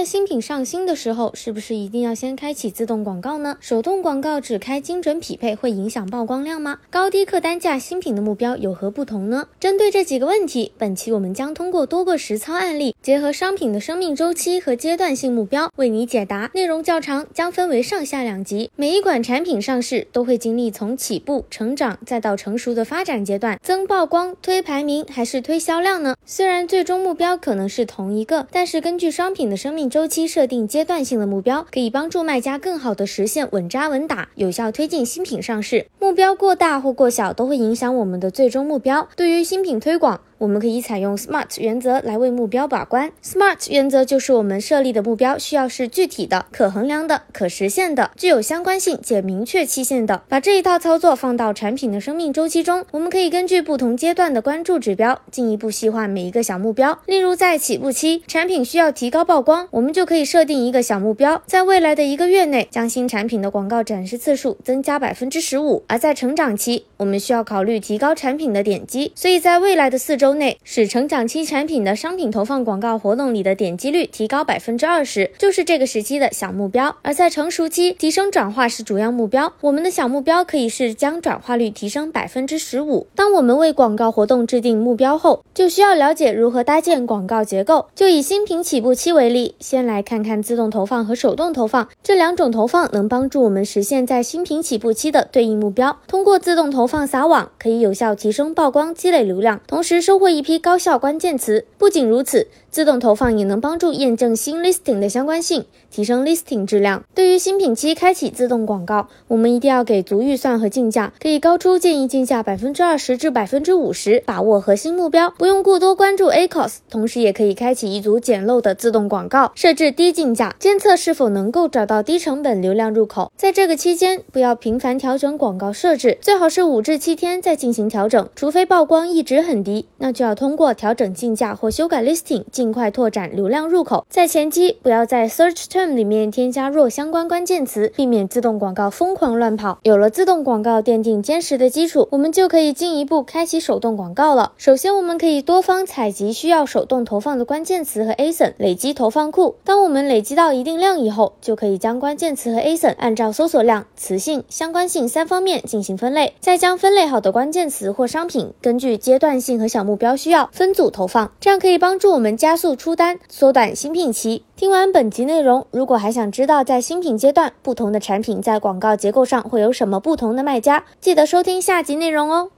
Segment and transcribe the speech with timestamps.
[0.00, 3.58] 在新品上新的时候，是不是一定要先开启自动广告呢？
[3.60, 6.78] 手动广告只开精准匹配会影响曝光量吗？
[6.88, 9.48] 高低客单价新品的目标有何不同呢？
[9.60, 16.50] 针对这几个问题，本期我们将通过多个实操案例，结合商品的生命周期和阶段性目标，为你解答。
[16.54, 18.70] 内容较长，将分为上下两集。
[18.76, 26.16] 每一款产品上市都会经历从起步、成长再到成熟的发展阶段，增曝光、推排名还是推销量呢？
[26.24, 35.86] 虽然最终目标可能是同一个，但是根据商品的生命周期设定阶段性的目标，可以帮助卖家更好的实现稳扎稳打，有效推进新品上市。
[35.98, 39.08] 目标过大或过小都会影响我们的最终目标。
[39.16, 43.12] 对于新品推广，我们可以采用 SMART 原则来为目标把关。
[43.22, 50.22] SMART 原则就是我们设立的目标需要是具体的、可衡量的、可实现的、具有相关性且明确期限的。
[50.30, 56.98] 把这一套操作放到产品的生命周期中，我们可以根据不同阶段的关注指标，进一步细化每一个小目标。
[57.04, 65.84] 例如，在起步期，产品需要提高曝光，我们就可以设定一个小目标，在未来的一个月内，将新产品的广告展示次数增加百分之十五。
[65.86, 76.96] 而在成长期，我们需要考虑提高产品的点击，所以在未来的四周内，使成长期产品的商品投放广告活动里的点击率提高百分之二十，就是这个时期的小目标。
[77.02, 83.06] 而在成熟期，提升转化是主要目标，我们的小目标可以是将转化率提升百分之十五。
[83.14, 87.86] 当我们为广告活动制定目标后，就需要了解如何搭建广告结构。
[87.94, 95.98] 就以新品起步期为例，先来看看自动投放和手动投放这两种投放能帮助我们实现在新品起步期的对应目标。
[96.06, 101.64] 通过自动投放撒网，可以有效提升曝光、积累流量，同时收获一批高效关键词。
[101.78, 107.02] 不仅如此，自动投放也能帮助验证新 listing 的相关性，提升 listing 质量。
[107.14, 116.76] 对于新品期开启自动广告，我们一定要给足预算和竞价，可以高出建议竞价百分之二十至百分之五十，把握核心目标，不用过多关注 ACOS。
[116.90, 123.32] 同时，也可以开启一组简陋的自动广告，设置低竞价，监测是否能够找到低成本流量入口。
[123.34, 128.28] 在这个期间，不要频繁调整广告设置，最好是五至七天再进行调整。
[128.36, 134.06] 除非曝光一直很低，那就要通过调整竞价或修改 listing，尽快拓展流量入口。
[134.08, 139.78] 在前期，不要在 search term 里面添加弱相关关键词，避免自动广告疯狂乱跑。
[139.82, 144.52] 有了自动广告奠定坚实的基础，我们就可以进一步开启手动广告了。
[144.56, 149.56] 首先，我们可以多方采集需要手动投放的关键词和 ASIN，累积投放库。
[149.64, 164.44] 当我们累积到一定量以后，就可以将关键词和 ASIN 按照搜索量、词性、相关性三方面进行分类，再将分类好的关键词或商品根据阶段性和小目标需要分组投放，这样可以帮助我们加速出单，缩短新品期。
[164.54, 172.48] 听完本集内容，如果还想知道在新品阶段不同的产品在广告结构上会有什么不同的卖家，记得收听下集内容哦。